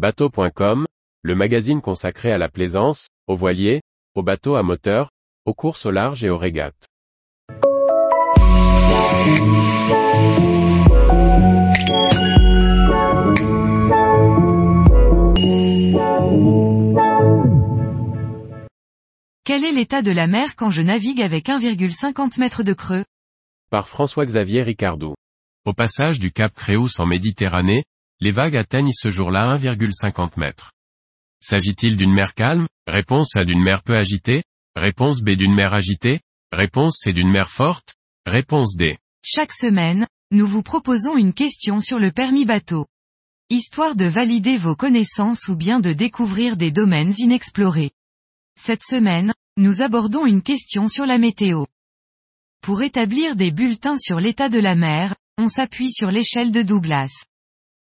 Bateau.com, 0.00 0.86
le 1.20 1.34
magazine 1.34 1.82
consacré 1.82 2.32
à 2.32 2.38
la 2.38 2.48
plaisance, 2.48 3.08
aux 3.26 3.36
voiliers, 3.36 3.82
aux 4.14 4.22
bateaux 4.22 4.54
à 4.54 4.62
moteur, 4.62 5.10
aux 5.44 5.52
courses 5.52 5.84
au 5.84 5.90
large 5.90 6.24
et 6.24 6.30
aux 6.30 6.38
régates. 6.38 6.86
Quel 19.44 19.64
est 19.66 19.72
l'état 19.72 20.00
de 20.00 20.12
la 20.12 20.26
mer 20.26 20.56
quand 20.56 20.70
je 20.70 20.80
navigue 20.80 21.20
avec 21.20 21.48
1,50 21.48 22.40
m 22.40 22.64
de 22.64 22.72
creux? 22.72 23.04
Par 23.68 23.86
François-Xavier 23.86 24.62
Ricardou. 24.62 25.14
Au 25.66 25.74
passage 25.74 26.18
du 26.18 26.32
Cap 26.32 26.54
Créus 26.54 26.98
en 26.98 27.04
Méditerranée, 27.04 27.84
les 28.20 28.30
vagues 28.30 28.56
atteignent 28.56 28.92
ce 28.92 29.08
jour-là 29.08 29.56
1,50 29.56 30.42
m. 30.42 30.52
S'agit-il 31.40 31.96
d'une 31.96 32.12
mer 32.12 32.34
calme? 32.34 32.66
Réponse 32.86 33.34
A 33.36 33.44
d'une 33.44 33.62
mer 33.62 33.82
peu 33.82 33.96
agitée 33.96 34.42
Réponse 34.76 35.22
B 35.22 35.30
d'une 35.30 35.54
mer 35.54 35.72
agitée 35.72 36.20
Réponse 36.52 36.98
C 37.02 37.12
d'une 37.12 37.30
mer 37.30 37.48
forte 37.48 37.94
Réponse 38.26 38.76
D. 38.76 38.98
Chaque 39.24 39.52
semaine, 39.52 40.06
nous 40.30 40.46
vous 40.46 40.62
proposons 40.62 41.16
une 41.16 41.32
question 41.32 41.80
sur 41.80 41.98
le 41.98 42.12
permis 42.12 42.44
bateau. 42.44 42.86
Histoire 43.48 43.96
de 43.96 44.04
valider 44.04 44.56
vos 44.56 44.76
connaissances 44.76 45.48
ou 45.48 45.56
bien 45.56 45.80
de 45.80 45.92
découvrir 45.92 46.56
des 46.56 46.70
domaines 46.70 47.14
inexplorés. 47.18 47.90
Cette 48.58 48.84
semaine, 48.84 49.32
nous 49.56 49.82
abordons 49.82 50.26
une 50.26 50.42
question 50.42 50.88
sur 50.88 51.06
la 51.06 51.18
météo. 51.18 51.64
Pour 52.60 52.82
établir 52.82 53.34
des 53.36 53.50
bulletins 53.50 53.96
sur 53.98 54.20
l'état 54.20 54.50
de 54.50 54.58
la 54.58 54.74
mer, 54.74 55.16
on 55.38 55.48
s'appuie 55.48 55.90
sur 55.90 56.10
l'échelle 56.10 56.52
de 56.52 56.62
Douglas. 56.62 57.10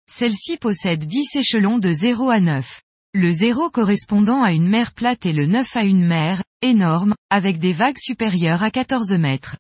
Celle-ci 0.10 0.58
possède 0.58 1.06
10 1.06 1.36
échelons 1.36 1.80
de 1.80 1.92
0 1.92 2.30
à 2.30 2.40
9. 2.40 2.82
Le 3.14 3.32
0 3.32 3.70
correspondant 3.70 4.42
à 4.42 4.52
une 4.52 4.68
mer 4.68 4.94
plate 4.94 5.26
et 5.26 5.34
le 5.34 5.46
9 5.46 5.76
à 5.76 5.84
une 5.84 6.06
mer, 6.06 6.44
énorme, 6.62 7.14
avec 7.30 7.60
des 7.60 7.74
vagues 7.74 8.00
supérieures 8.00 8.64
à 8.64 8.72
14 8.72 9.12
mètres. 9.14 9.58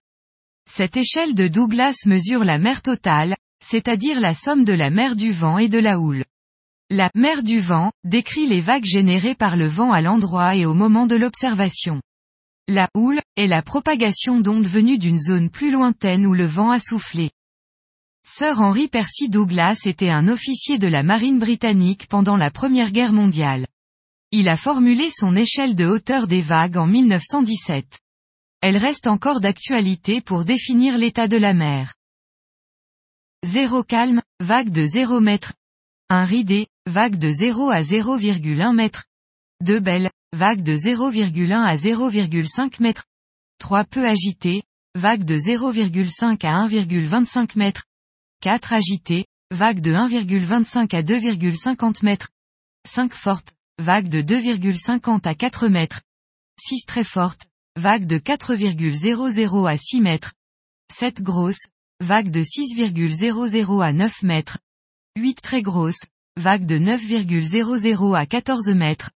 Cette 0.70 0.98
échelle 0.98 1.36
de 1.36 1.48
Douglas 1.48 2.04
mesure 2.06 2.44
la 2.44 2.60
mer 2.60 2.82
totale, 2.82 3.36
c'est-à-dire 3.64 4.20
la 4.20 4.34
somme 4.34 4.64
de 4.64 4.74
la 4.74 4.90
mer 4.90 5.16
du 5.16 5.32
vent 5.32 5.58
et 5.58 5.70
de 5.70 5.80
la 5.80 6.00
houle. 6.00 6.24
La 6.90 7.12
mer 7.14 7.44
du 7.44 7.60
vent 7.60 7.92
décrit 8.06 8.48
les 8.48 8.62
vagues 8.62 8.86
générées 8.86 9.36
par 9.36 9.58
le 9.58 9.68
vent 9.68 9.92
à 9.92 10.02
l'endroit 10.02 10.56
et 10.56 10.66
au 10.66 10.74
moment 10.74 11.06
de 11.06 11.16
l'observation. 11.16 12.02
La 12.68 12.88
houle 12.96 13.22
est 13.36 13.48
la 13.48 13.62
propagation 13.62 14.40
d'ondes 14.40 14.68
venues 14.68 14.98
d'une 14.98 15.20
zone 15.20 15.50
plus 15.50 15.72
lointaine 15.72 16.26
où 16.26 16.34
le 16.34 16.46
vent 16.46 16.72
a 16.72 16.80
soufflé. 16.80 17.32
Sir 18.30 18.60
Henry 18.60 18.90
Percy 18.90 19.30
Douglas 19.30 19.80
était 19.86 20.10
un 20.10 20.28
officier 20.28 20.78
de 20.78 20.88
la 20.90 21.02
marine 21.02 21.40
britannique 21.40 22.08
pendant 22.10 22.36
la 22.36 22.52
Première 22.52 22.92
Guerre 22.92 23.14
mondiale. 23.14 23.68
Il 24.32 24.50
a 24.50 24.58
formulé 24.58 25.10
son 25.10 25.34
échelle 25.34 25.76
de 25.76 25.86
hauteur 25.86 26.28
des 26.28 26.42
vagues 26.42 26.76
en 26.76 26.88
1917. 26.88 28.00
Elle 28.60 28.76
reste 28.76 29.08
encore 29.08 29.40
d'actualité 29.40 30.20
pour 30.20 30.44
définir 30.44 30.98
l'état 30.98 31.30
de 31.30 31.38
la 31.38 31.54
mer. 31.54 31.94
0 33.46 33.84
calme, 33.84 34.22
vague 34.42 34.72
de 34.72 34.86
0 34.86 35.22
mètre. 35.22 35.54
1 36.10 36.26
ridé, 36.26 36.68
vague 36.86 37.18
de 37.18 37.32
0 37.32 37.70
à 37.70 37.80
0,1 37.80 38.76
mètre. 38.76 39.06
2 39.62 39.80
belle, 39.80 40.12
vague 40.34 40.64
de 40.64 40.76
0,1 40.76 41.64
à 41.64 41.76
0,5 41.78 42.82
mètre. 42.82 43.06
3 43.60 43.86
peu 43.86 44.06
agité, 44.06 44.64
vague 44.96 45.24
de 45.24 45.38
0,5 45.38 46.46
à 46.46 46.68
1,25 46.68 47.58
mètre. 47.58 47.86
4 48.42 48.74
agité, 48.74 49.26
vague 49.52 49.82
de 49.82 49.92
1,25 49.92 50.96
à 50.96 51.02
2,50 51.02 52.06
mètres. 52.06 52.30
5 52.88 53.14
forte, 53.14 53.56
vague 53.80 54.10
de 54.10 54.22
2,50 54.22 55.28
à 55.28 55.34
4 55.34 55.68
mètres. 55.68 56.02
6 56.60 56.86
très 56.86 57.04
forte, 57.04 57.48
vague 57.76 58.06
de 58.06 58.20
4,00 58.20 59.68
à 59.68 59.78
6 59.78 60.02
mètres. 60.02 60.34
7 60.94 61.22
grosse, 61.22 61.68
vague 62.00 62.30
de 62.30 62.42
6,00 62.42 63.84
à 63.84 63.92
9 63.92 64.22
mètres. 64.22 64.60
8 65.18 65.42
très 65.42 65.64
grosse, 65.64 66.06
vague 66.38 66.68
de 66.68 66.78
9,00 66.78 68.16
à 68.16 68.26
14 68.28 68.68
mètres. 68.70 69.10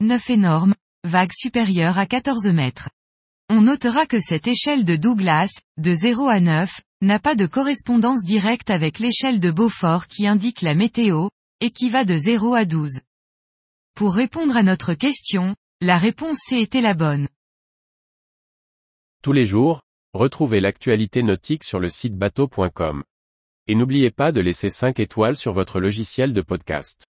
9 0.00 0.30
énorme, 0.30 0.74
vague 1.04 1.32
supérieure 1.32 1.98
à 1.98 2.06
14 2.06 2.46
mètres. 2.46 2.88
On 3.48 3.62
notera 3.62 4.06
que 4.06 4.20
cette 4.20 4.46
échelle 4.46 4.84
de 4.84 4.94
Douglas, 4.94 5.50
de 5.76 5.92
0 5.92 6.28
à 6.28 6.38
9, 6.38 6.82
n'a 7.00 7.18
pas 7.18 7.34
de 7.34 7.46
correspondance 7.46 8.24
directe 8.24 8.70
avec 8.70 8.98
l'échelle 8.98 9.40
de 9.40 9.50
Beaufort 9.50 10.06
qui 10.06 10.26
indique 10.26 10.62
la 10.62 10.74
météo, 10.74 11.28
et 11.60 11.70
qui 11.70 11.90
va 11.90 12.04
de 12.04 12.16
0 12.16 12.54
à 12.54 12.64
12. 12.64 13.00
Pour 13.94 14.14
répondre 14.14 14.56
à 14.56 14.62
notre 14.62 14.94
question, 14.94 15.54
la 15.80 15.98
réponse 15.98 16.38
C 16.48 16.56
était 16.58 16.80
la 16.80 16.94
bonne. 16.94 17.28
Tous 19.22 19.32
les 19.32 19.46
jours, 19.46 19.82
retrouvez 20.14 20.60
l'actualité 20.60 21.22
nautique 21.22 21.64
sur 21.64 21.80
le 21.80 21.90
site 21.90 22.16
bateau.com. 22.16 23.04
Et 23.66 23.74
n'oubliez 23.74 24.10
pas 24.10 24.32
de 24.32 24.40
laisser 24.40 24.70
5 24.70 24.98
étoiles 25.00 25.36
sur 25.36 25.52
votre 25.52 25.80
logiciel 25.80 26.32
de 26.32 26.40
podcast. 26.40 27.06